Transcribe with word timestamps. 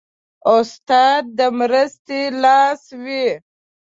استاد 0.57 1.23
د 1.37 1.39
مرستې 1.59 2.21
لاس 2.43 2.81
وي. 3.03 3.27